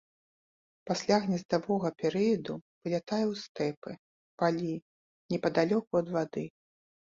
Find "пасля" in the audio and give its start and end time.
0.89-1.17